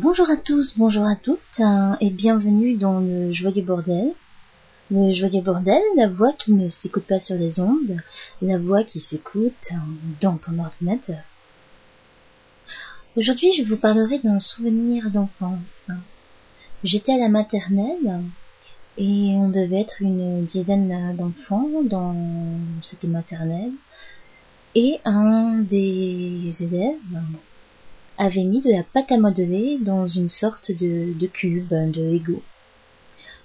Bonjour 0.00 0.30
à 0.30 0.36
tous, 0.36 0.74
bonjour 0.76 1.04
à 1.04 1.16
toutes, 1.16 1.58
euh, 1.58 1.96
et 2.00 2.10
bienvenue 2.10 2.76
dans 2.76 3.00
le 3.00 3.32
Joyeux 3.32 3.64
Bordel. 3.64 4.12
Le 4.92 5.12
Joyeux 5.12 5.40
Bordel, 5.40 5.82
la 5.96 6.06
voix 6.06 6.32
qui 6.32 6.52
ne 6.52 6.68
s'écoute 6.68 7.02
pas 7.02 7.18
sur 7.18 7.34
les 7.34 7.58
ondes, 7.58 7.96
la 8.40 8.58
voix 8.58 8.84
qui 8.84 9.00
s'écoute 9.00 9.70
euh, 9.72 9.76
dans 10.20 10.36
ton 10.36 10.56
ordinateur. 10.60 11.18
Aujourd'hui, 13.16 13.50
je 13.54 13.64
vous 13.64 13.76
parlerai 13.76 14.20
d'un 14.20 14.38
souvenir 14.38 15.10
d'enfance. 15.10 15.88
J'étais 16.84 17.14
à 17.14 17.18
la 17.18 17.28
maternelle 17.28 18.20
et 18.98 19.32
on 19.34 19.48
devait 19.48 19.80
être 19.80 20.00
une 20.00 20.44
dizaine 20.44 21.16
d'enfants 21.16 21.82
dans 21.82 22.14
cette 22.84 23.02
maternelle 23.02 23.72
et 24.76 25.00
un 25.04 25.58
des 25.58 26.54
élèves 26.60 26.94
avait 28.18 28.44
mis 28.44 28.60
de 28.60 28.70
la 28.70 28.82
pâte 28.82 29.12
à 29.12 29.16
modeler 29.16 29.78
dans 29.80 30.06
une 30.06 30.28
sorte 30.28 30.72
de, 30.72 31.12
de 31.16 31.26
cube, 31.26 31.68
de 31.70 32.02
Lego. 32.02 32.42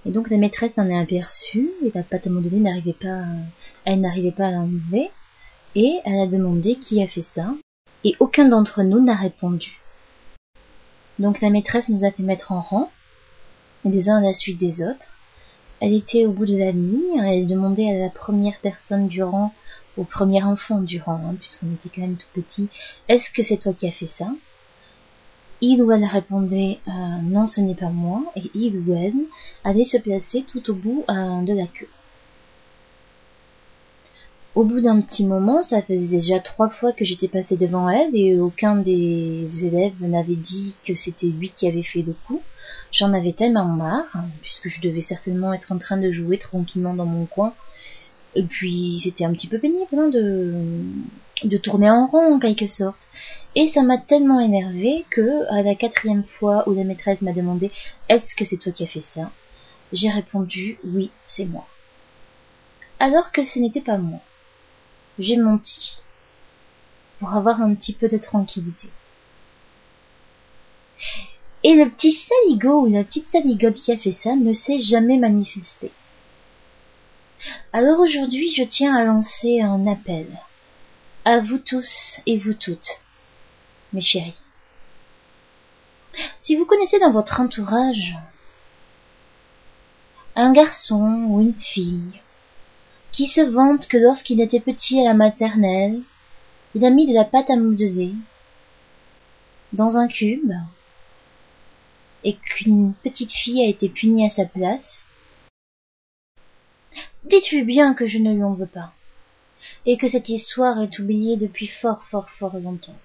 Et 0.05 0.11
donc 0.11 0.29
la 0.29 0.37
maîtresse 0.37 0.77
en 0.77 0.89
est 0.89 0.99
aperçue 0.99 1.71
et 1.85 1.91
la 1.93 2.03
pâte 2.03 2.27
à 2.27 2.29
modeler 2.29 2.59
n'arrivait 2.59 2.93
pas, 2.93 3.21
elle 3.85 4.01
n'arrivait 4.01 4.31
pas 4.31 4.47
à 4.47 4.51
l'enlever 4.51 5.11
et 5.75 5.99
elle 6.03 6.19
a 6.19 6.27
demandé 6.27 6.75
qui 6.75 7.01
a 7.01 7.07
fait 7.07 7.21
ça 7.21 7.53
et 8.03 8.15
aucun 8.19 8.49
d'entre 8.49 8.83
nous 8.83 9.01
n'a 9.01 9.15
répondu. 9.15 9.79
Donc 11.19 11.41
la 11.41 11.51
maîtresse 11.51 11.89
nous 11.89 12.03
a 12.03 12.11
fait 12.11 12.23
mettre 12.23 12.51
en 12.51 12.59
rang, 12.59 12.91
les 13.85 14.09
uns 14.09 14.17
à 14.17 14.21
la 14.21 14.33
suite 14.33 14.57
des 14.57 14.83
autres. 14.83 15.17
Elle 15.79 15.93
était 15.93 16.25
au 16.25 16.31
bout 16.31 16.45
de 16.45 16.57
la 16.57 16.71
ligne, 16.71 17.19
elle 17.23 17.45
demandait 17.45 17.89
à 17.89 17.99
la 17.99 18.09
première 18.09 18.59
personne 18.59 19.07
du 19.07 19.21
rang, 19.21 19.53
au 19.97 20.03
premier 20.03 20.41
enfant 20.41 20.79
du 20.79 20.99
rang, 20.99 21.21
hein, 21.25 21.35
puisqu'on 21.39 21.73
était 21.73 21.89
quand 21.89 22.01
même 22.01 22.17
tout 22.17 22.27
petit, 22.33 22.69
est-ce 23.09 23.29
que 23.31 23.43
c'est 23.43 23.57
toi 23.57 23.73
qui 23.73 23.87
as 23.87 23.91
fait 23.91 24.07
ça? 24.07 24.27
Il 25.65 25.81
ou 25.81 25.91
elle 25.93 26.03
répondait 26.03 26.79
euh, 26.89 26.91
non 27.23 27.47
ce 27.47 27.61
n'est 27.61 27.73
pas 27.73 27.89
moi 27.89 28.21
et 28.35 28.51
il 28.53 28.79
ou 28.79 28.93
elle 28.95 29.13
allait 29.63 29.85
se 29.85 29.97
placer 29.97 30.43
tout 30.45 30.69
au 30.69 30.75
bout 30.75 31.05
euh, 31.09 31.41
de 31.41 31.53
la 31.53 31.67
queue. 31.67 31.87
Au 34.55 34.65
bout 34.65 34.81
d'un 34.81 35.01
petit 35.01 35.25
moment, 35.25 35.63
ça 35.63 35.81
faisait 35.81 36.17
déjà 36.17 36.39
trois 36.39 36.69
fois 36.69 36.91
que 36.91 37.05
j'étais 37.05 37.29
passé 37.29 37.55
devant 37.55 37.89
elle 37.89 38.15
et 38.15 38.37
aucun 38.37 38.75
des 38.75 39.65
élèves 39.65 39.99
n'avait 40.01 40.35
dit 40.35 40.75
que 40.85 40.93
c'était 40.93 41.27
lui 41.27 41.49
qui 41.49 41.67
avait 41.67 41.81
fait 41.81 42.03
le 42.03 42.13
coup. 42.27 42.41
J'en 42.91 43.13
avais 43.13 43.33
tellement 43.33 43.65
marre, 43.65 44.15
puisque 44.41 44.67
je 44.67 44.79
devais 44.81 45.01
certainement 45.01 45.53
être 45.53 45.71
en 45.71 45.79
train 45.79 45.97
de 45.97 46.11
jouer 46.11 46.37
tranquillement 46.37 46.93
dans 46.93 47.07
mon 47.07 47.25
coin. 47.25 47.53
Et 48.35 48.43
puis 48.43 48.99
c'était 49.03 49.25
un 49.25 49.33
petit 49.33 49.47
peu 49.47 49.57
pénible 49.57 49.97
hein, 49.97 50.09
de, 50.09 50.53
de 51.43 51.57
tourner 51.57 51.89
en 51.89 52.05
rond 52.05 52.35
en 52.35 52.39
quelque 52.39 52.67
sorte. 52.67 53.07
Et 53.55 53.67
ça 53.67 53.83
m'a 53.83 53.99
tellement 53.99 54.39
énervé 54.39 55.05
que, 55.11 55.45
à 55.51 55.61
la 55.61 55.75
quatrième 55.75 56.23
fois 56.23 56.67
où 56.67 56.73
la 56.73 56.83
maîtresse 56.83 57.21
m'a 57.21 57.33
demandé 57.33 57.71
Est-ce 58.09 58.35
que 58.35 58.45
c'est 58.45 58.57
toi 58.57 58.71
qui 58.71 58.83
as 58.83 58.87
fait 58.87 59.01
ça? 59.01 59.31
J'ai 59.91 60.09
répondu 60.09 60.79
Oui, 60.83 61.11
c'est 61.25 61.45
moi. 61.45 61.67
Alors 62.99 63.31
que 63.31 63.45
ce 63.45 63.59
n'était 63.59 63.81
pas 63.81 63.97
moi. 63.97 64.19
J'ai 65.19 65.37
menti. 65.37 65.97
Pour 67.19 67.33
avoir 67.33 67.61
un 67.61 67.75
petit 67.75 67.93
peu 67.93 68.09
de 68.09 68.17
tranquillité. 68.17 68.89
Et 71.63 71.75
le 71.75 71.89
petit 71.89 72.11
saligo 72.11 72.81
ou 72.81 72.91
la 72.91 73.03
petite 73.03 73.27
saligote 73.27 73.75
qui 73.75 73.91
a 73.91 73.97
fait 73.97 74.13
ça 74.13 74.35
ne 74.35 74.53
s'est 74.53 74.79
jamais 74.79 75.17
manifesté. 75.17 75.91
Alors 77.71 77.99
aujourd'hui, 77.99 78.51
je 78.55 78.63
tiens 78.63 78.95
à 78.95 79.03
lancer 79.03 79.61
un 79.61 79.85
appel. 79.85 80.27
À 81.23 81.39
vous 81.39 81.59
tous 81.59 82.19
et 82.25 82.37
vous 82.37 82.53
toutes 82.53 82.99
mes 83.93 84.01
chéris. 84.01 84.39
Si 86.39 86.55
vous 86.55 86.65
connaissez 86.65 86.99
dans 86.99 87.11
votre 87.11 87.39
entourage 87.39 88.15
un 90.35 90.51
garçon 90.51 91.25
ou 91.27 91.41
une 91.41 91.53
fille 91.53 92.19
qui 93.11 93.27
se 93.27 93.41
vante 93.41 93.87
que 93.87 93.97
lorsqu'il 93.97 94.41
était 94.41 94.59
petit 94.59 94.99
à 94.99 95.03
la 95.03 95.13
maternelle, 95.13 96.01
il 96.75 96.83
a 96.85 96.89
mis 96.89 97.05
de 97.05 97.13
la 97.13 97.23
pâte 97.23 97.49
à 97.49 97.55
modeler 97.55 98.13
dans 99.71 99.97
un 99.97 100.07
cube 100.07 100.51
et 102.23 102.35
qu'une 102.35 102.93
petite 103.03 103.31
fille 103.31 103.63
a 103.63 103.67
été 103.67 103.89
punie 103.89 104.25
à 104.25 104.29
sa 104.29 104.45
place, 104.45 105.05
dites-lui 107.25 107.63
bien 107.63 107.93
que 107.93 108.07
je 108.07 108.17
ne 108.17 108.33
lui 108.33 108.43
en 108.43 108.53
veux 108.53 108.67
pas 108.67 108.93
et 109.85 109.97
que 109.97 110.07
cette 110.07 110.29
histoire 110.29 110.81
est 110.81 110.99
oubliée 110.99 111.37
depuis 111.37 111.67
fort 111.67 112.03
fort 112.05 112.29
fort 112.29 112.57
longtemps. 112.57 112.97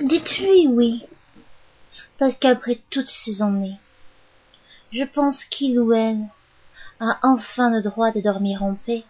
Dites-lui 0.00 0.68
oui, 0.68 1.04
parce 2.18 2.36
qu'après 2.36 2.80
toutes 2.90 3.06
ces 3.06 3.42
années, 3.42 3.78
je 4.92 5.04
pense 5.04 5.44
qu'il 5.44 5.78
ou 5.78 5.92
elle 5.92 6.20
a 7.00 7.18
enfin 7.22 7.70
le 7.70 7.82
droit 7.82 8.10
de 8.10 8.20
dormir 8.20 8.62
en 8.62 8.74
paix. 8.74 9.04